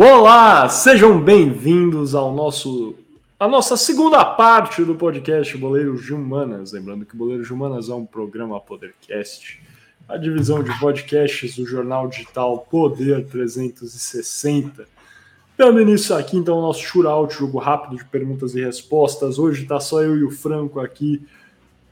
[0.00, 2.94] Olá, sejam bem-vindos ao nosso
[3.36, 6.70] a nossa segunda parte do podcast Boleiros de Humanas.
[6.70, 9.60] Lembrando que Boleiros de Humanas é um programa Podercast,
[10.08, 14.86] a divisão de podcasts do jornal digital Poder 360.
[15.56, 19.36] Dando início aqui, então, ao nosso shootout, jogo rápido de perguntas e respostas.
[19.36, 21.26] Hoje tá só eu e o Franco aqui.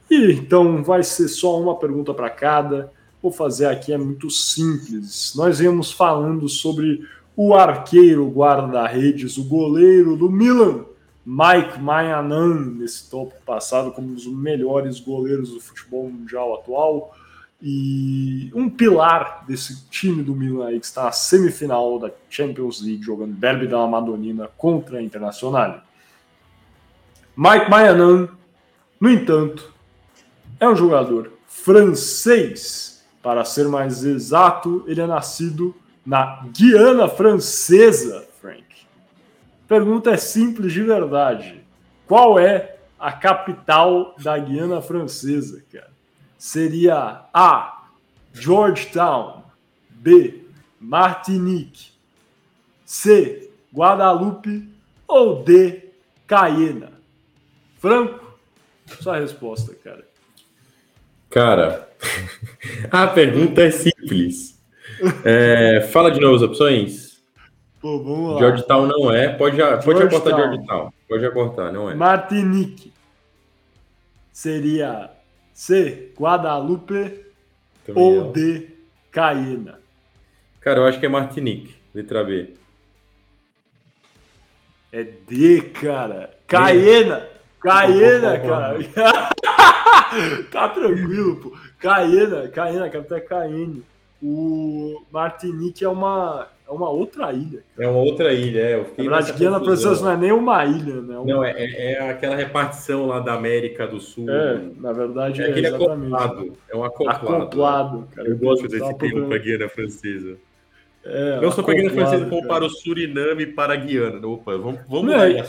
[0.08, 2.92] E então vai ser só uma pergunta para cada.
[3.20, 5.32] Vou fazer aqui, é muito simples.
[5.34, 7.04] Nós íamos falando sobre
[7.36, 10.86] o arqueiro guarda-redes, o goleiro do Milan,
[11.24, 17.14] Mike Mayanan, nesse tópico passado, como um dos melhores goleiros do futebol mundial atual.
[17.60, 23.02] E um pilar desse time do Milan aí que está na semifinal da Champions League,
[23.02, 25.82] jogando Derby da Madonina contra a Internacional.
[27.36, 28.28] Mike Mayanan,
[29.00, 29.72] no entanto,
[30.60, 33.04] é um jogador francês.
[33.22, 35.74] Para ser mais exato, ele é nascido
[36.06, 38.64] na Guiana Francesa, Frank.
[39.66, 41.60] Pergunta é simples de verdade.
[42.06, 45.90] Qual é a capital da Guiana Francesa, cara?
[46.38, 47.72] Seria A.
[48.32, 49.42] Georgetown,
[49.90, 50.44] B.
[50.78, 51.90] Martinique,
[52.84, 53.50] C.
[53.74, 54.68] Guadalupe
[55.08, 55.88] ou D.
[56.26, 56.92] Cayena?
[57.78, 58.38] Franco,
[59.00, 60.06] sua resposta, cara.
[61.30, 61.90] Cara,
[62.92, 64.55] a pergunta é simples.
[65.24, 67.20] É, fala de novo as opções.
[67.80, 68.38] Pô, vamos lá.
[68.38, 69.28] Georgetown não é.
[69.28, 70.06] Pode, pode Georgetown.
[70.06, 70.92] acortar Georgetown.
[71.08, 71.94] Pode acortar, não é.
[71.94, 72.92] Martinique
[74.32, 75.10] seria
[75.54, 76.12] C.
[76.18, 77.24] Guadalupe
[77.86, 78.32] Também ou não.
[78.32, 78.68] D.
[79.10, 79.80] Cayena?
[80.60, 82.54] Cara, eu acho que é Martinique, letra B.
[84.92, 86.36] É D, cara.
[86.46, 87.26] Cayena.
[87.60, 88.78] Cayena, cara.
[90.50, 91.56] tá tranquilo, pô.
[91.78, 93.82] Cayena, Cayena, capital é Cayenne.
[94.22, 97.62] O Martinique é uma, é uma outra ilha.
[97.78, 98.74] É uma outra ilha, é.
[98.74, 99.60] Eu Na fiquei verdade, nessa Guiana.
[99.64, 101.22] Francesa não é nem uma ilha, né?
[101.24, 104.28] Não, é, é- é aquela repartição lá da América do Sul.
[104.30, 106.14] É, na verdade, É é, aquele exatamente.
[106.14, 106.52] acoplado.
[106.70, 107.26] É um acoplado.
[107.36, 108.28] Acoplado, cara.
[108.28, 110.36] Eu gosto desse termo para Guiana Francesa.
[111.04, 112.54] É, Não só para Guiana Francesa, como cara.
[112.54, 114.26] para o Suriname e para a Guiana.
[114.26, 115.44] Opa, vamos, vamos Não, é-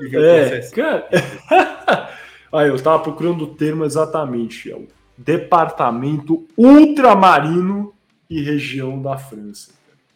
[0.00, 1.08] É, cara.
[2.52, 4.70] Aí, eu tava procurando o termo exatamente.
[4.70, 4.86] É o
[5.16, 7.92] departamento ultramarino
[8.38, 9.72] e região da França.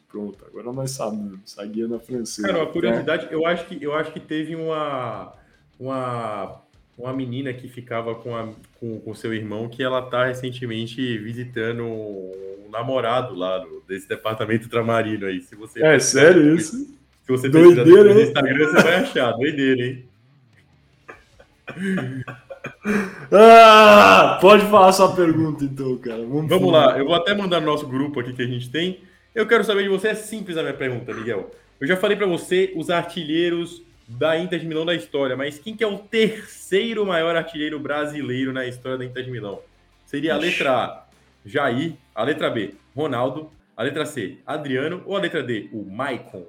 [0.09, 1.59] Pronto, agora nós sabemos.
[1.59, 2.47] A Guiana Francesa.
[2.49, 5.33] Cara, uma Então, curiosidade, eu acho que eu acho que teve uma
[5.79, 6.63] uma
[6.97, 8.49] uma menina que ficava com a,
[8.81, 15.27] com, com seu irmão que ela tá recentemente visitando um namorado lá desse departamento ultramarino
[15.27, 15.43] aí.
[15.43, 16.75] Se você É sério isso?
[16.77, 18.27] se você Doideira, no hein?
[18.27, 20.05] Instagram, você vai achar, doideira, hein?
[23.33, 26.19] Ah, pode falar sua pergunta então, cara.
[26.19, 29.01] Vamos, Vamos lá, eu vou até mandar no nosso grupo aqui que a gente tem.
[29.35, 31.51] Eu quero saber de você, é simples a minha pergunta, Miguel.
[31.81, 35.77] Eu já falei pra você os artilheiros da Inter de Milão da história, mas quem
[35.77, 39.61] que é o terceiro maior artilheiro brasileiro na história da Inter de Milão?
[40.07, 41.07] Seria a letra A,
[41.45, 46.47] Jair, a letra B, Ronaldo, a letra C, Adriano ou a letra D, o Maicon?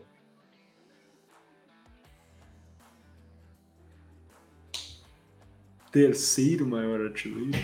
[5.91, 7.57] Terceiro maior artilheiro.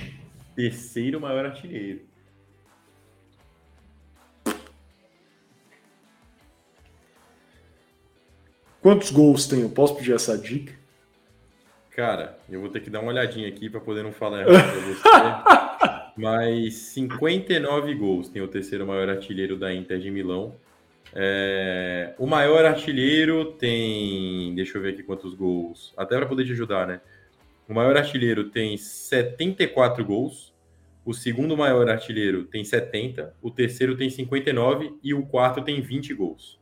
[0.55, 2.01] Terceiro maior artilheiro.
[8.81, 9.61] Quantos gols tem?
[9.61, 10.73] Eu posso pedir essa dica?
[11.91, 14.81] Cara, eu vou ter que dar uma olhadinha aqui para poder não falar errado pra
[14.81, 16.13] você.
[16.17, 20.55] Mas 59 gols tem o terceiro maior artilheiro da Inter de Milão.
[21.15, 24.53] É, O maior artilheiro tem.
[24.55, 25.93] Deixa eu ver aqui quantos gols.
[25.95, 27.01] Até para poder te ajudar, né?
[27.67, 30.53] O maior artilheiro tem 74 gols.
[31.05, 33.33] O segundo maior artilheiro tem 70.
[33.41, 34.93] O terceiro tem 59.
[35.03, 36.59] E o quarto tem 20 gols.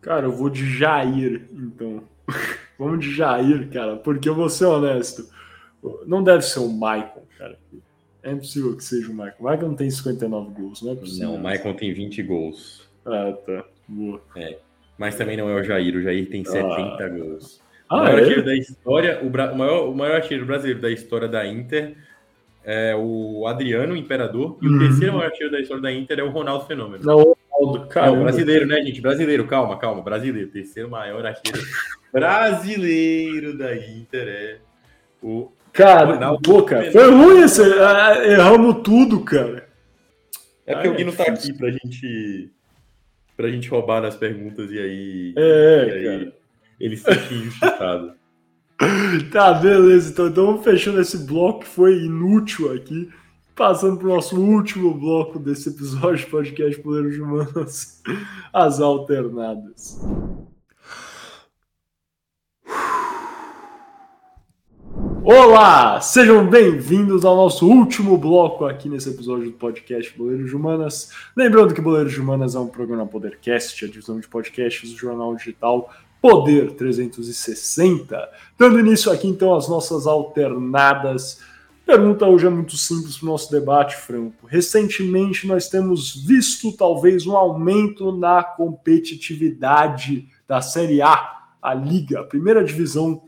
[0.00, 2.04] Cara, eu vou de Jair, então.
[2.78, 5.28] Vamos de Jair, cara, porque eu vou ser honesto.
[6.06, 7.58] Não deve ser o Michael, cara.
[8.22, 9.36] É impossível que seja o Michael.
[9.38, 11.28] O Michael não tem 59 gols, não é possível.
[11.28, 12.88] Não, o Maicon tem 20 gols.
[13.04, 13.64] Ah, tá.
[13.88, 14.20] Boa.
[14.98, 15.94] Mas também não é o Jair.
[15.96, 17.60] O Jair tem 70 gols.
[17.90, 18.44] O Ah, maior artilheiro é?
[18.44, 21.94] da história, o, bra- o maior, o maior artilheiro brasileiro da história da Inter
[22.64, 24.58] é o Adriano o Imperador.
[24.60, 24.76] E Uhum.
[24.76, 27.04] o terceiro maior artilheiro da história da Inter é o Ronaldo Fenômeno.
[27.04, 28.10] Não, o Ronaldo, cara.
[28.10, 29.00] Não, brasileiro, né, gente?
[29.00, 30.02] Brasileiro, calma, calma.
[30.02, 30.48] Brasileiro.
[30.50, 31.66] Terceiro maior artilheiro
[32.12, 34.56] brasileiro da Inter é
[35.22, 35.50] o.
[35.72, 37.60] Cara, Ronaldo pô, cara, foi ruim esse.
[37.62, 39.68] ah, Erramos tudo, cara.
[40.66, 42.50] É porque Ah, o Gui é não tá aqui pra gente.
[43.36, 45.34] pra gente roubar nas perguntas e aí.
[45.36, 46.32] É, e aí cara.
[46.78, 48.12] Ele se sente injustiçado.
[49.32, 50.10] Tá, beleza.
[50.10, 53.10] Então, então fechando esse bloco que foi inútil aqui.
[53.54, 58.02] Passando para o nosso último bloco desse episódio de podcast Poder de Humanas,
[58.52, 59.98] as alternadas.
[65.24, 71.10] Olá, sejam bem-vindos ao nosso último bloco aqui nesse episódio do podcast Boleiros de Humanas.
[71.34, 75.34] Lembrando que Boleiros de Humanas é um programa Podercast, a divisão de podcasts do jornal
[75.34, 75.90] digital
[76.20, 78.28] Poder 360.
[78.58, 81.40] Dando início aqui então às nossas alternadas.
[81.84, 84.46] Pergunta hoje é muito simples para o nosso debate, Franco.
[84.46, 92.24] Recentemente nós temos visto talvez um aumento na competitividade da Série A, a Liga, a
[92.24, 93.22] primeira divisão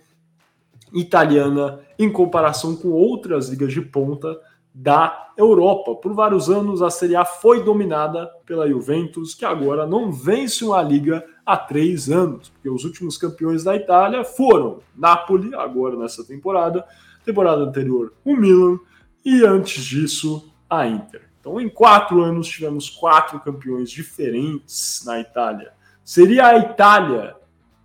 [0.92, 4.40] italiana em comparação com outras ligas de ponta
[4.74, 5.94] da Europa.
[5.96, 10.80] Por vários anos, a Serie A foi dominada pela Juventus, que agora não vence uma
[10.82, 16.84] liga há três anos, porque os últimos campeões da Itália foram Napoli, agora nessa temporada,
[17.24, 18.78] temporada anterior o Milan,
[19.24, 21.22] e antes disso a Inter.
[21.40, 25.72] Então, em quatro anos, tivemos quatro campeões diferentes na Itália.
[26.04, 27.34] Seria a Itália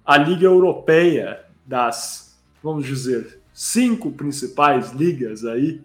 [0.05, 5.81] a Liga Europeia das, vamos dizer, cinco principais ligas aí,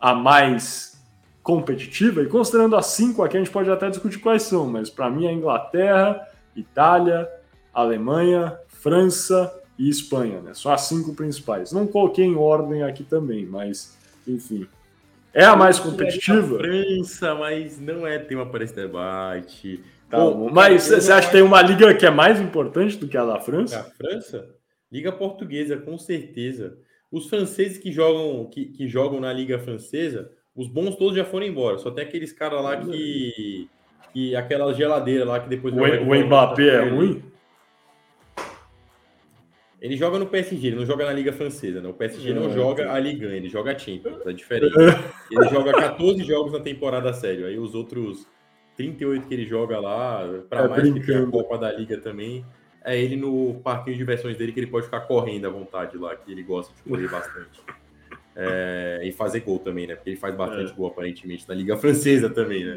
[0.00, 0.98] a mais
[1.42, 5.10] competitiva, e considerando as cinco aqui, a gente pode até discutir quais são, mas para
[5.10, 6.26] mim é Inglaterra,
[6.60, 7.28] Itália,
[7.72, 10.54] Alemanha, França e Espanha, né?
[10.54, 11.72] Só as cinco principais.
[11.72, 13.96] Não coloquei em ordem aqui também, mas
[14.26, 14.66] enfim.
[15.32, 16.58] É a mais competitiva?
[16.58, 19.82] França, mas não é tema para esse debate.
[20.08, 23.16] Tá Bom, mas você acha que tem uma liga que é mais importante do que
[23.16, 23.80] a da França?
[23.80, 24.50] A França?
[24.90, 26.76] Liga Portuguesa, com certeza.
[27.12, 31.46] Os franceses que jogam, que, que jogam na Liga Francesa, os bons todos já foram
[31.46, 31.78] embora.
[31.78, 33.68] Só tem aqueles caras lá que.
[34.12, 35.74] Que aquela geladeira lá que depois.
[35.74, 37.22] O, o Mbappé é ruim?
[39.80, 41.88] Ele joga no PSG, ele não joga na Liga Francesa, né?
[41.88, 44.74] O PSG não, não joga a Liga, ele joga a Champions, é diferente.
[45.30, 47.46] Ele joga 14 jogos na temporada sério.
[47.46, 48.26] Aí os outros
[48.76, 51.00] 38 que ele joga lá, para é mais brincando.
[51.00, 52.44] que tem a Copa da Liga também,
[52.84, 56.14] é ele no parquinho de versões dele que ele pode ficar correndo à vontade lá,
[56.14, 57.60] que ele gosta de correr bastante.
[58.36, 59.94] É, e fazer gol também, né?
[59.94, 60.74] Porque ele faz bastante é.
[60.74, 62.76] gol, aparentemente, na Liga Francesa também, né?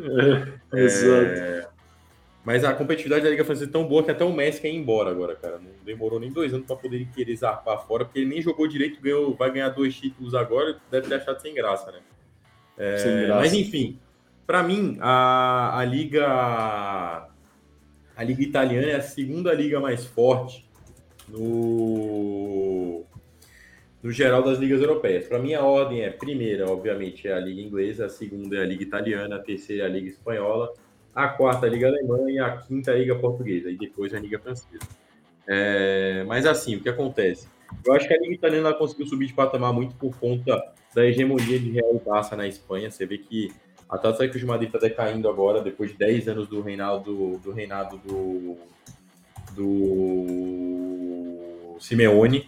[0.73, 1.73] É, exato.
[2.43, 4.75] Mas a competitividade da Liga Francesa é tão boa que até o Messi quer ir
[4.75, 5.59] embora agora, cara.
[5.59, 9.01] Não demorou nem dois anos para poder querer zarpar fora, porque ele nem jogou direito,
[9.01, 11.99] ganhou, vai ganhar dois títulos agora, deve ter achado sem graça, né?
[12.77, 13.39] É, sem graça.
[13.39, 13.97] Mas enfim,
[14.45, 17.29] para mim, a, a Liga
[18.15, 20.65] a Liga Italiana é a segunda liga mais forte
[21.27, 23.03] no,
[24.03, 25.25] no geral das ligas europeias.
[25.25, 28.65] Para mim, a ordem é: primeira, obviamente, é a Liga Inglesa, a segunda é a
[28.65, 30.73] Liga Italiana, a terceira é a Liga Espanhola,
[31.15, 34.13] a quarta é a Liga Alemã e a quinta é a Liga Portuguesa, e depois
[34.13, 34.85] a Liga Francesa.
[35.47, 37.47] É, mas assim, o que acontece?
[37.85, 40.61] Eu acho que a Liga Italiana conseguiu subir de patamar muito por conta
[40.93, 42.91] da hegemonia de Real e Barça na Espanha.
[42.91, 43.51] Você vê que
[43.89, 47.97] a Atlético de Madrid está decaindo agora, depois de 10 anos do reinado do, reinado
[47.97, 48.57] do,
[49.55, 50.55] do
[51.79, 52.47] Simeone.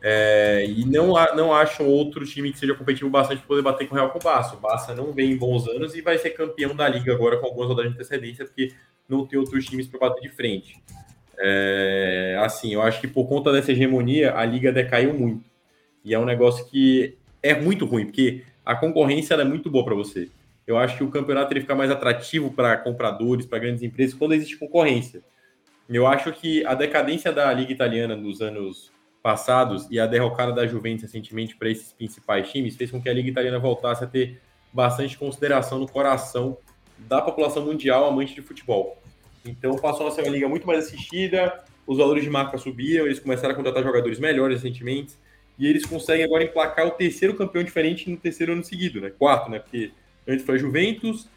[0.00, 3.94] É, e não, não acham outro time que seja competitivo bastante para poder bater com
[3.94, 4.56] o Real com.
[4.56, 7.46] O Barça não vem em bons anos e vai ser campeão da liga agora com
[7.46, 8.72] algumas rodadas de antecedência, porque
[9.08, 10.80] não tem outros times para bater de frente.
[11.38, 15.44] É, assim, eu acho que por conta dessa hegemonia, a liga decaiu muito.
[16.04, 19.94] E é um negócio que é muito ruim, porque a concorrência é muito boa para
[19.94, 20.28] você.
[20.66, 24.34] Eu acho que o campeonato ele fica mais atrativo para compradores, para grandes empresas, quando
[24.34, 25.22] existe concorrência.
[25.88, 28.92] Eu acho que a decadência da Liga Italiana nos anos
[29.28, 33.12] passados e a derrocada da Juventus recentemente para esses principais times fez com que a
[33.12, 34.40] Liga Italiana voltasse a ter
[34.72, 36.56] bastante consideração no coração
[36.96, 38.96] da população mundial amante de futebol.
[39.44, 43.20] Então passou a ser uma liga muito mais assistida, os valores de marca subiram, eles
[43.20, 45.12] começaram a contratar jogadores melhores recentemente
[45.58, 49.10] e eles conseguem agora emplacar o terceiro campeão diferente no terceiro ano seguido, né?
[49.10, 49.58] Quarto, né?
[49.58, 49.90] Porque
[50.26, 51.28] Antes foi Juventus,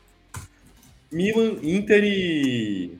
[1.12, 2.98] Milan, Inter e.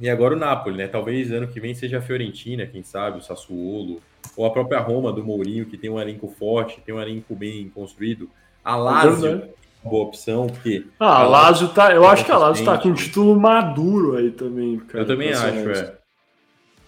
[0.00, 0.88] E agora o Napoli, né?
[0.88, 4.00] Talvez ano que vem seja a Fiorentina, quem sabe, o Sassuolo,
[4.34, 7.68] ou a própria Roma do Mourinho, que tem um elenco forte, tem um elenco bem
[7.68, 8.28] construído.
[8.64, 10.86] A Lazio, é boa opção, porque.
[10.98, 11.92] Ah, a Lazio tá.
[11.92, 15.04] Eu acho que a Lazio tá com um título maduro aí também, cara.
[15.04, 16.00] Eu também acho, é.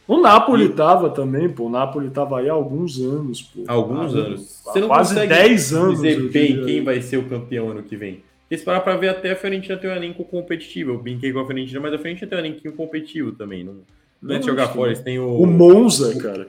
[0.07, 0.69] O Napoli e...
[0.71, 1.67] tava também, pô.
[1.67, 3.65] O Napoli tava aí há alguns anos, pô.
[3.69, 4.63] Alguns anos.
[4.65, 6.01] Você não quase 10 anos.
[6.01, 8.23] dizer bem quem vai ser o campeão ano que vem.
[8.57, 10.93] Se parar pra ver, até a Fiorentina tem um elenco competitivo.
[10.93, 13.65] Eu brinquei com a Fiorentina, mas a Fiorentina tem um elenco competitivo também.
[13.65, 13.79] Não,
[14.21, 15.41] não, é de jogar fora, eles têm o...
[15.41, 16.49] O Monza, cara.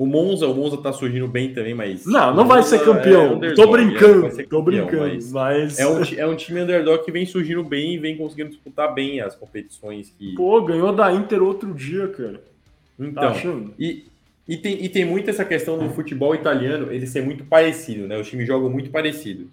[0.00, 2.06] O Monza, o Monza tá surgindo bem também, mas.
[2.06, 3.38] Não, não vai ser campeão.
[3.44, 4.30] É tô brincando.
[4.30, 5.30] Campeão, tô brincando, mas.
[5.30, 5.78] mas...
[5.78, 9.20] É, um, é um time underdog que vem surgindo bem e vem conseguindo disputar bem
[9.20, 10.34] as competições que.
[10.36, 12.42] Pô, ganhou da Inter outro dia, cara.
[12.98, 14.06] Então, tá e,
[14.48, 18.18] e, tem, e tem muito essa questão do futebol italiano, ele ser muito parecido, né?
[18.18, 19.48] Os times jogam muito parecidos.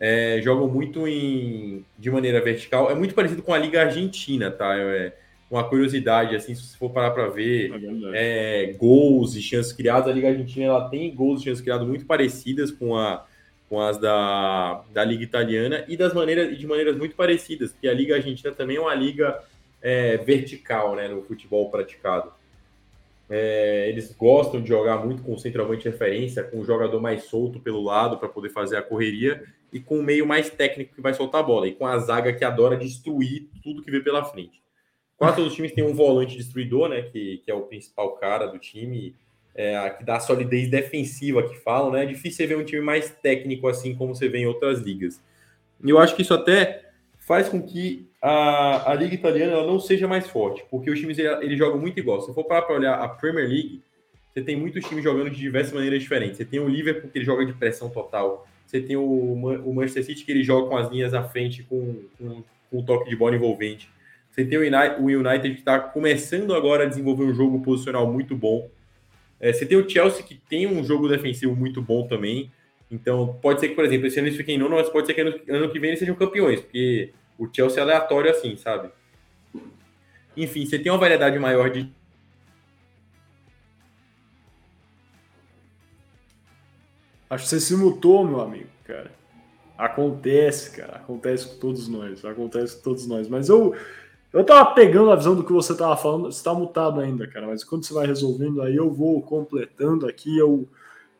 [0.00, 2.90] É, jogam muito em, de maneira vertical.
[2.90, 4.76] É muito parecido com a Liga Argentina, tá?
[4.76, 5.12] É
[5.50, 7.72] uma curiosidade, assim, se você for parar para ver
[8.12, 11.86] é é, gols e chances criadas, a Liga Argentina ela tem gols e chances criadas
[11.86, 13.26] muito parecidas com, a,
[13.68, 17.94] com as da, da Liga Italiana e das maneiras de maneiras muito parecidas, porque a
[17.94, 19.42] Liga Argentina também é uma liga
[19.80, 22.30] é, vertical, né, no futebol praticado.
[23.30, 27.24] É, eles gostam de jogar muito com o centroavante de referência, com o jogador mais
[27.24, 31.00] solto pelo lado para poder fazer a correria e com o meio mais técnico que
[31.00, 34.24] vai soltar a bola e com a zaga que adora destruir tudo que vê pela
[34.24, 34.62] frente.
[35.16, 38.58] Quatro dos times têm um volante destruidor, né, que, que é o principal cara do
[38.58, 39.14] time,
[39.54, 42.04] é, que dá a solidez defensiva que falam, né?
[42.04, 45.20] É difícil você ver um time mais técnico assim como você vê em outras ligas.
[45.84, 46.84] E eu acho que isso até
[47.18, 51.18] faz com que a, a liga italiana ela não seja mais forte, porque os times
[51.18, 52.20] eles jogam muito igual.
[52.20, 53.82] Se for para olhar a Premier League,
[54.32, 56.36] você tem muitos times jogando de diversas maneiras diferentes.
[56.36, 58.46] Você tem o Liverpool que ele joga de pressão total.
[58.68, 62.02] Você tem o, o Manchester City que ele joga com as linhas à frente com,
[62.18, 63.88] com, com um toque de bola envolvente.
[64.30, 68.06] Você tem o United, o United que está começando agora a desenvolver um jogo posicional
[68.12, 68.68] muito bom.
[69.40, 72.52] É, você tem o Chelsea que tem um jogo defensivo muito bom também.
[72.90, 75.22] Então, pode ser que, por exemplo, esse ano eles fiquem nono, mas pode ser que
[75.22, 78.90] ano, ano que vem eles sejam campeões, porque o Chelsea é aleatório assim, sabe?
[80.36, 81.90] Enfim, você tem uma variedade maior de.
[87.30, 89.10] Acho que você se mutou, meu amigo, cara.
[89.76, 90.96] Acontece, cara.
[90.96, 92.24] Acontece com todos nós.
[92.24, 93.28] Acontece com todos nós.
[93.28, 93.74] Mas eu,
[94.32, 96.32] eu tava pegando a visão do que você tava falando.
[96.32, 97.46] Você tá mutado ainda, cara.
[97.46, 100.36] Mas quando você vai resolvendo aí, eu vou completando aqui.
[100.36, 100.66] Eu,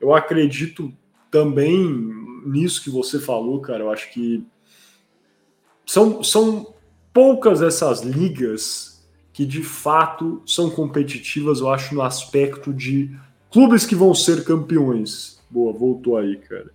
[0.01, 0.93] eu acredito
[1.31, 1.87] também
[2.45, 3.85] nisso que você falou, cara.
[3.85, 4.45] Eu acho que
[5.87, 6.75] são, são
[7.13, 13.17] poucas essas ligas que de fato são competitivas, eu acho, no aspecto de
[13.53, 15.38] clubes que vão ser campeões.
[15.51, 16.71] Boa, voltou aí, cara.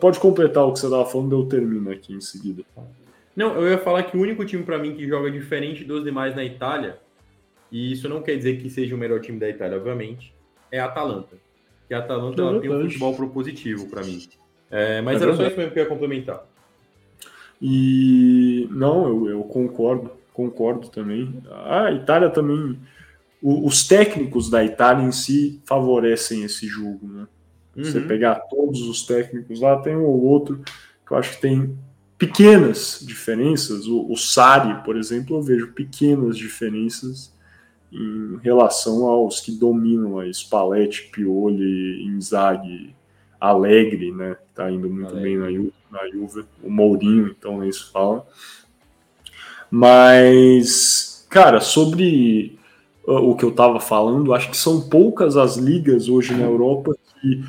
[0.00, 2.64] Pode completar o que você estava falando, eu termino aqui em seguida.
[3.36, 6.34] Não, eu ia falar que o único time para mim que joga diferente dos demais
[6.34, 6.98] na Itália,
[7.70, 10.34] e isso não quer dizer que seja o melhor time da Itália, obviamente,
[10.72, 11.36] é a Atalanta.
[11.86, 14.20] Que a Atalanta é tem um futebol propositivo para mim.
[14.70, 16.44] É, mas é era só isso mesmo que eu ia complementar.
[17.62, 21.42] E não, eu, eu concordo, concordo também.
[21.66, 22.78] A Itália também,
[23.42, 27.28] o, os técnicos da Itália em si favorecem esse jogo, né?
[27.76, 27.84] Uhum.
[27.84, 30.62] Você pegar todos os técnicos lá, tem um ou outro
[31.06, 31.76] que eu acho que tem
[32.18, 33.86] pequenas diferenças.
[33.86, 37.32] O, o Sari, por exemplo, eu vejo pequenas diferenças
[37.92, 42.94] em relação aos que dominam a Spalletti, Pioli, Inzaghi,
[43.40, 44.36] Alegre, né?
[44.54, 45.22] Tá indo muito Alegre.
[45.22, 48.26] bem na Juve, na Juve, o Mourinho, então nem se fala.
[49.70, 52.58] Mas, cara, sobre
[53.06, 56.94] uh, o que eu tava falando, acho que são poucas as ligas hoje na Europa
[57.20, 57.44] que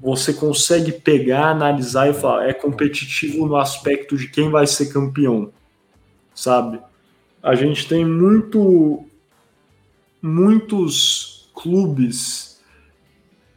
[0.00, 5.52] você consegue pegar, analisar e falar, é competitivo no aspecto de quem vai ser campeão,
[6.34, 6.78] sabe?
[7.42, 9.04] A gente tem muito
[10.20, 12.60] muitos clubes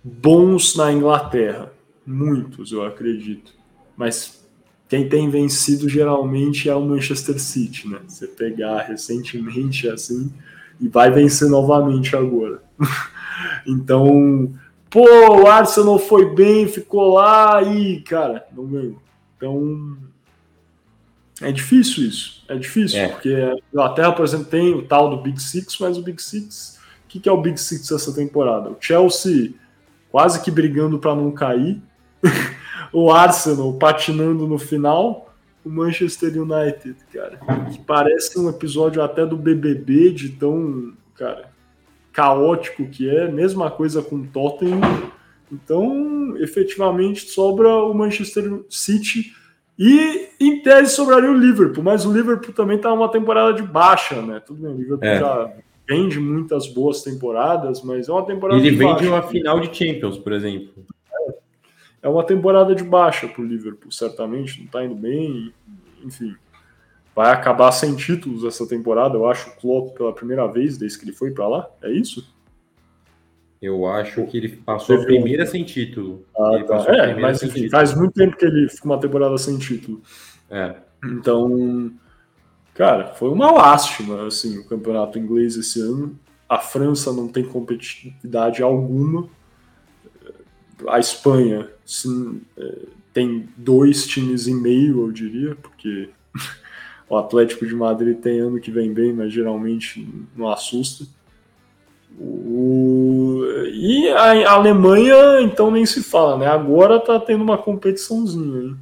[0.03, 1.71] bons na Inglaterra.
[2.05, 3.53] Muitos, eu acredito.
[3.95, 4.45] Mas
[4.87, 7.99] quem tem vencido geralmente é o Manchester City, né?
[8.07, 10.31] Você pegar recentemente assim
[10.79, 12.61] e vai vencer novamente agora.
[13.67, 14.53] então,
[14.89, 15.05] pô,
[15.41, 18.99] o Arsenal foi bem, ficou lá e, cara, não ganhou.
[19.35, 19.97] Então,
[21.41, 22.43] é difícil isso.
[22.47, 23.07] É difícil, é.
[23.09, 26.79] porque a Inglaterra, por exemplo, tem o tal do Big Six, mas o Big Six,
[27.05, 28.69] o que, que é o Big Six essa temporada?
[28.69, 29.53] O Chelsea
[30.09, 31.81] quase que brigando para não cair.
[32.91, 35.25] o Arsenal patinando no final.
[35.63, 37.37] O Manchester United, cara,
[37.69, 41.49] que parece um episódio até do BBB de tão, cara,
[42.17, 43.31] caótico que é.
[43.31, 44.81] Mesma coisa com o Tottenham.
[45.51, 49.31] Então, efetivamente, sobra o Manchester City
[49.77, 51.83] e, em tese, sobraria o Liverpool.
[51.83, 54.41] Mas o Liverpool também tá numa temporada de baixa, né?
[54.43, 55.19] Tudo bem, o Liverpool é.
[55.19, 55.53] já
[55.87, 60.17] vem de muitas boas temporadas, mas é uma temporada Ele de uma final de Champions,
[60.17, 60.73] por exemplo.
[61.13, 61.35] É,
[62.01, 65.53] é uma temporada de baixa para o Liverpool, certamente, não está indo bem,
[66.03, 66.35] enfim.
[67.17, 71.05] Vai acabar sem títulos essa temporada, eu acho, o Klopp pela primeira vez desde que
[71.05, 72.31] ele foi para lá, é isso?
[73.59, 75.47] Eu acho que ele passou a primeira um...
[75.47, 76.23] sem título.
[76.37, 76.85] Ah, tá.
[76.93, 79.99] É, mas enfim, faz muito tempo que ele fica uma temporada sem título.
[80.47, 80.75] É.
[81.03, 81.91] Então,
[82.77, 86.15] Cara, foi uma lástima, assim, o campeonato inglês esse ano.
[86.47, 89.27] A França não tem competitividade alguma.
[90.87, 92.77] A Espanha sim, é,
[93.11, 96.11] tem dois times e meio, eu diria, porque
[97.09, 101.05] o Atlético de Madrid tem ano que vem bem, mas geralmente não assusta.
[102.19, 103.43] O...
[103.71, 106.47] E a Alemanha, então, nem se fala, né?
[106.47, 108.77] Agora tá tendo uma competiçãozinha, hein?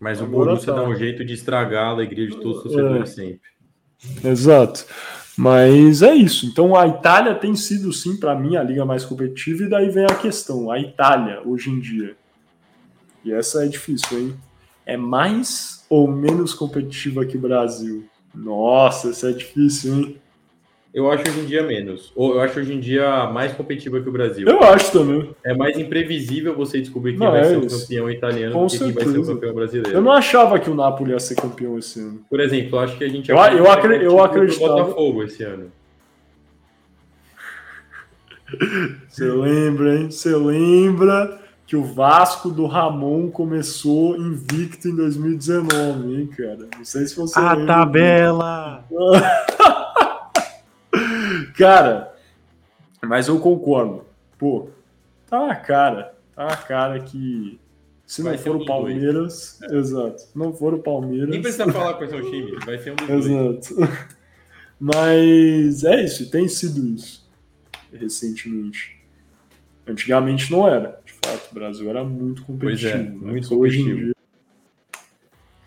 [0.00, 0.80] Mas Agora o Borussia tá.
[0.80, 3.48] dá um jeito de estragar a alegria de todos os torcedores sempre.
[4.24, 4.86] Exato.
[5.36, 6.46] Mas é isso.
[6.46, 9.64] Então a Itália tem sido, sim, para mim, a liga mais competitiva.
[9.64, 12.16] E daí vem a questão: a Itália, hoje em dia.
[13.24, 14.34] E essa é difícil, hein?
[14.86, 18.04] É mais ou menos competitiva que o Brasil?
[18.34, 20.16] Nossa, essa é difícil, hein?
[20.94, 22.12] Eu acho hoje em dia menos.
[22.16, 24.48] Ou eu acho hoje em dia mais competitiva que o Brasil.
[24.48, 25.30] Eu acho também.
[25.44, 27.82] É mais imprevisível você descobrir quem Não, vai é ser o isso.
[27.82, 29.96] campeão italiano Com do que quem vai ser o campeão brasileiro.
[29.98, 32.20] Eu não achava que o Napoli ia ser campeão esse ano.
[32.28, 35.42] Por exemplo, eu acho que a gente Eu- vai eu acre- eu acreditava- Botafogo esse
[35.44, 35.70] ano.
[39.08, 40.10] Você lembra, hein?
[40.10, 41.38] Você lembra
[41.68, 46.66] que o Vasco do Ramon começou invicto em 2019, hein, cara?
[46.74, 47.66] Não sei se você A lembra.
[47.74, 48.84] tabela!
[51.58, 52.14] Cara,
[53.04, 54.06] mas eu concordo.
[54.38, 54.68] Pô,
[55.28, 56.14] tá na cara.
[56.34, 57.60] Tá na cara que
[58.06, 60.20] se não Vai ser for um o Palmeiras, exato.
[60.22, 61.28] Se não for o Palmeiras.
[61.28, 63.26] Nem precisa falar quais são os times, vai ser um dos dois.
[63.26, 63.92] Exato.
[64.80, 67.28] Mas é isso, tem sido isso
[67.92, 68.97] recentemente.
[69.88, 71.00] Antigamente não era.
[71.04, 72.92] De fato, o Brasil era muito competitivo.
[72.94, 74.06] É, muito hoje em competitivo.
[74.06, 74.14] dia-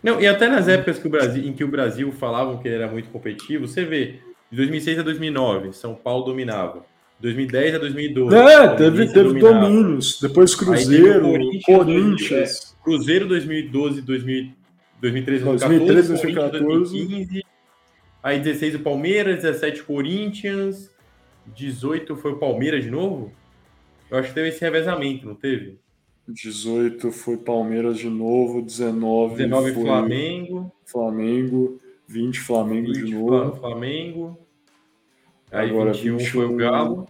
[0.03, 2.87] Não, e até nas épocas que o Brasil, em que o Brasil falavam que era
[2.87, 6.83] muito competitivo, você vê, de 2006 a 2009, São Paulo dominava.
[7.19, 8.35] 2010 a 2012.
[8.35, 9.59] É, teve, teve dominava.
[9.67, 10.19] domínios.
[10.19, 11.63] Depois Cruzeiro, Corinthians.
[11.65, 14.51] Corinthians, Cruzeiro 2012, 2000,
[14.99, 16.97] 2013, 2013, 2014, 2014.
[17.07, 17.43] 2015.
[18.23, 20.91] Aí 16 o Palmeiras, 17 o Corinthians,
[21.55, 23.31] 18 foi o Palmeiras de novo?
[24.11, 25.79] Eu acho que teve esse revezamento, não teve?
[26.27, 33.55] 18 foi Palmeiras de novo, 19, 19 foi Flamengo, Flamengo, 20 Flamengo 20 de novo,
[33.55, 34.37] Flamengo.
[35.49, 36.53] Aí Agora 21 foi 21.
[36.53, 37.07] o Galo.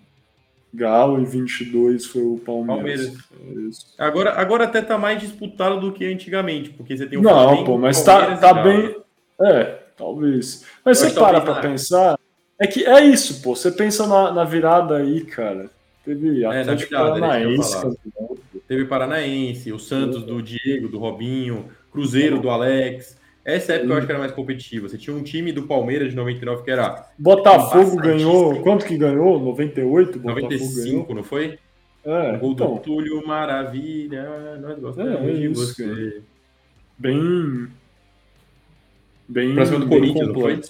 [0.74, 3.08] Galo e 22 foi o Palmeiras.
[3.10, 3.96] Palmeiras.
[3.98, 4.04] É.
[4.04, 7.66] Agora, agora até tá mais disputado do que antigamente, porque você tem o Não, Flamengo,
[7.66, 8.96] pô, mas Palmeiras tá, tá bem.
[9.42, 9.64] É,
[9.98, 10.66] talvez.
[10.86, 12.20] Mas Eu você para pra pensar.
[12.60, 13.56] É que é isso, pô.
[13.56, 15.70] Você pensa na, na virada aí, cara.
[16.04, 17.98] Teve na Atlético virada, Paranaense.
[18.68, 23.20] Teve Paranaense, o Santos do Diego, do Robinho, Cruzeiro do Alex.
[23.44, 24.88] Essa época eu acho que era mais competitiva.
[24.88, 28.62] Você tinha um time do Palmeiras de 99 que era Botafogo ganhou.
[28.62, 29.40] Quanto que ganhou?
[29.40, 30.20] 98?
[30.20, 31.48] Botafogo 95, não foi?
[31.48, 31.60] ganhou.
[32.04, 36.22] É, O gol do então, Túlio Maravilha, nós gostamos É, é de isso, você.
[36.98, 37.68] bem.
[39.28, 39.54] Bem.
[39.54, 40.62] Pra cima do Corinthians, não foi?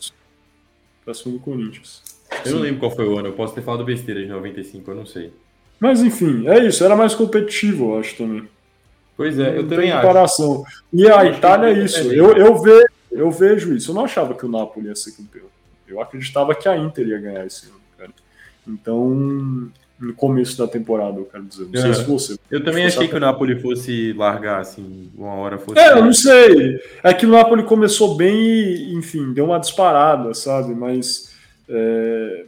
[1.06, 2.04] Pra cima do Corinthians.
[2.45, 4.95] Eu não lembro qual foi o ano, eu posso ter falado besteira de 95, eu
[4.95, 5.32] não sei.
[5.80, 6.84] Mas enfim, é isso.
[6.84, 8.47] Era mais competitivo, eu acho também.
[9.17, 10.01] Pois é, eu Não também tem acho.
[10.01, 10.63] comparação.
[10.93, 11.99] E a Eu Itália é que isso.
[12.12, 13.91] é Eu, eu, ve, eu vejo isso.
[13.91, 15.45] Eu não achava que o Napoli ia ser campeão.
[15.88, 18.12] Eu acreditava que a Inter ia ganhar esse ano, cara.
[18.67, 21.67] Então, no começo da temporada, eu quero dizer.
[21.71, 21.93] Não sei É.
[21.93, 22.38] se você.
[22.49, 25.77] Eu também achei que o Napoli fosse largar, assim, uma hora fosse.
[25.80, 26.80] É, eu não sei.
[27.04, 30.73] É que o Napoli começou bem e, enfim, deu uma disparada, sabe?
[30.73, 31.31] Mas
[31.71, 32.45] é,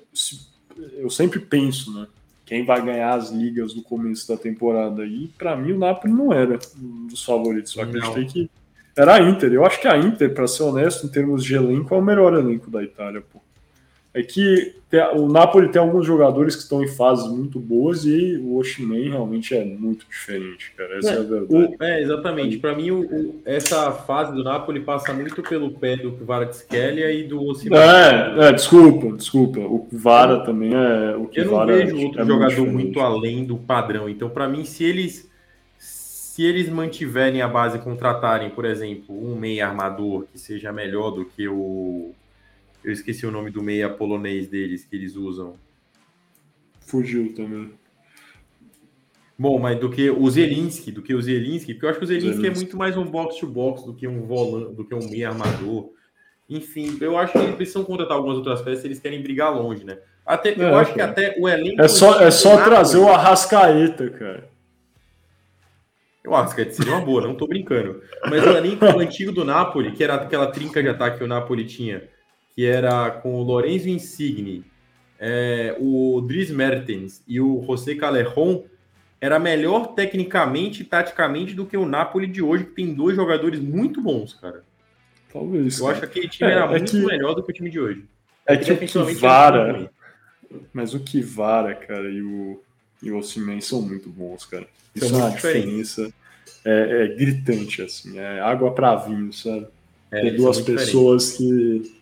[0.98, 2.08] eu sempre penso, né?
[2.46, 5.06] Quem vai ganhar as ligas no começo da temporada?
[5.06, 7.76] E pra mim o Napoli não era um dos favoritos.
[7.76, 7.90] Eu Não.
[7.90, 8.50] acreditei que
[8.96, 9.54] era a Inter.
[9.54, 12.34] Eu acho que a Inter, pra ser honesto, em termos de elenco, é o melhor
[12.34, 13.42] elenco da Itália, pô.
[14.16, 14.76] É que
[15.16, 19.56] o Napoli tem alguns jogadores que estão em fases muito boas e o Oshimen realmente
[19.56, 21.00] é muito diferente, cara.
[21.00, 21.76] Essa é, a verdade.
[21.80, 22.58] O- é, exatamente.
[22.60, 27.24] Pra mim, o- o- essa fase do Napoli passa muito pelo pé do Kvaratskhelia e
[27.24, 27.76] do Osimhen.
[27.80, 29.60] É, é, desculpa, desculpa.
[29.62, 31.16] O Vara também é.
[31.18, 32.72] O Eu não vejo é outro jogador diferente.
[32.74, 34.08] muito além do padrão.
[34.08, 35.28] Então, pra mim, se eles
[35.80, 41.12] se eles mantiverem a base e contratarem, por exemplo, um meia armador que seja melhor
[41.12, 42.12] do que o
[42.84, 45.56] eu esqueci o nome do meia polonês deles que eles usam.
[46.82, 47.72] Fugiu também.
[49.38, 52.08] Bom, mas do que o Zelinski, do que o Zelinski, porque eu acho que o
[52.08, 52.60] Zelinski, é Zelinski.
[52.66, 55.92] muito mais um box to box do que um volante, do que um meia armador.
[56.50, 59.98] Enfim, eu acho que eles precisam contratar algumas outras peças eles querem brigar longe, né?
[60.26, 61.12] Até, eu É, acho que cara.
[61.12, 64.50] até o elenco É só, é só trazer o Arrascaeta, cara.
[66.24, 68.02] Eu acho que seria uma boa, não tô brincando.
[68.30, 71.66] Mas o elenco antigo do Napoli, que era aquela trinca de ataque que o Napoli
[71.66, 72.08] tinha,
[72.56, 74.64] que era com o Lorenzo Insigne,
[75.20, 78.64] é, o Dries Mertens e o José Calerron,
[79.22, 83.60] era melhor tecnicamente e taticamente do que o Napoli de hoje, que tem dois jogadores
[83.60, 84.64] muito bons, cara.
[85.32, 85.80] Talvez.
[85.80, 85.92] Eu cara.
[85.98, 87.80] acho que aquele time É, era é muito que- melhor do que o time de
[87.80, 88.04] hoje.
[88.46, 89.90] É que o Kivara.
[90.74, 92.62] Mas o Kivara, cara, e o,
[93.02, 94.68] e o Osimhen são muito bons, cara.
[94.96, 95.90] São Isso é uma diferentes.
[95.90, 96.14] diferença.
[96.66, 98.20] É, é gritante, assim.
[98.20, 99.68] É água pra vinho, sabe?
[100.12, 101.96] É, Tem duas são pessoas que,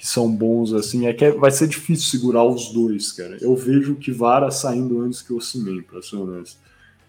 [0.00, 1.06] que são bons, assim.
[1.06, 3.36] É que é- vai ser difícil segurar os dois, cara.
[3.38, 6.58] Eu vejo o Kivara saindo antes que o Osimhen, pra ser honesto.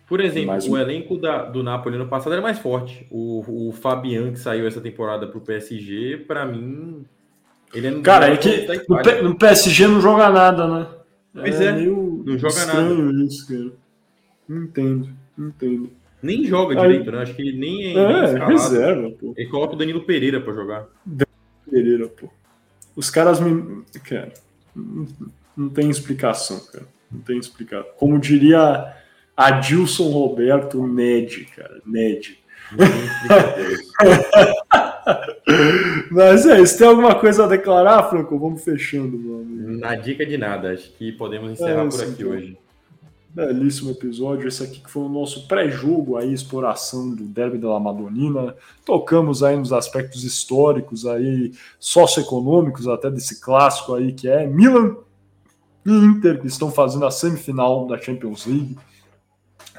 [0.10, 3.08] Por exemplo, mais o elenco da, do Napoli no passado era mais forte.
[3.10, 7.06] O, o Fabian, que saiu essa temporada para o PSG, para mim.
[7.74, 10.88] Ele é Cara, é que no, no, PSG não joga nada, né?
[11.34, 13.24] Pois é, é não joga nada.
[13.24, 13.72] Isso, cara.
[14.50, 15.90] Não entendo, entendo.
[16.22, 16.90] Nem joga Aí...
[16.90, 17.22] direito, né?
[17.22, 18.34] Acho que ele nem é.
[18.34, 19.34] É, reserva, pô.
[19.38, 20.88] Ele coloca o Danilo Pereira para jogar.
[22.96, 23.84] Os caras me.
[24.04, 24.34] Cara,
[24.76, 25.08] não,
[25.56, 26.86] não tem explicação, cara.
[27.12, 27.90] Não tem explicação.
[27.98, 28.94] Como diria
[29.36, 31.82] Adilson Roberto Ned, cara.
[31.86, 32.40] Ned.
[36.12, 36.78] Mas é isso.
[36.78, 38.40] Tem alguma coisa a declarar, Franco?
[38.40, 39.80] Vamos fechando, mano.
[39.80, 40.72] Na dica de nada.
[40.72, 42.32] Acho que podemos encerrar é, por aqui então.
[42.32, 42.58] hoje.
[43.34, 44.46] Belíssimo episódio.
[44.46, 48.54] Esse aqui que foi o nosso pré-jogo aí, exploração do Derby da Madonina.
[48.86, 54.98] Tocamos aí nos aspectos históricos aí, socioeconômicos até desse clássico aí que é Milan
[55.86, 58.78] e Inter, que estão fazendo a semifinal da Champions League.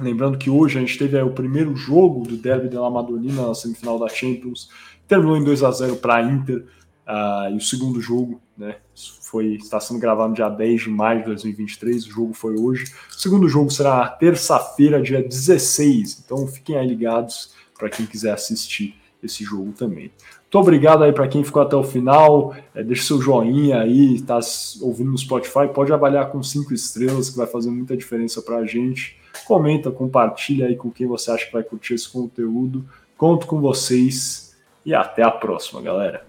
[0.01, 3.55] Lembrando que hoje a gente teve o primeiro jogo do Derby de la Madonina na
[3.55, 4.71] semifinal da Champions,
[5.07, 6.65] terminou em 2 a 0 para a Inter,
[7.07, 8.77] uh, e o segundo jogo né,
[9.21, 12.85] foi, está sendo gravado no dia 10 de maio de 2023, o jogo foi hoje.
[13.11, 18.95] O segundo jogo será terça-feira, dia 16, então fiquem aí ligados para quem quiser assistir
[19.23, 20.11] esse jogo também.
[20.43, 22.55] Muito obrigado aí para quem ficou até o final.
[22.75, 24.39] É, deixa seu joinha aí, está
[24.81, 28.67] ouvindo no Spotify, pode avaliar com cinco estrelas, que vai fazer muita diferença para a
[28.67, 29.17] gente.
[29.47, 32.85] Comenta, compartilha aí com quem você acha que vai curtir esse conteúdo.
[33.17, 36.27] Conto com vocês e até a próxima, galera.